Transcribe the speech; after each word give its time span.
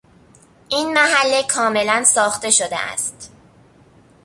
این 0.69 0.93
محله 0.93 1.43
کاملا 1.47 2.03
ساخته 2.03 2.51
شده 2.51 2.79
است. 2.79 3.31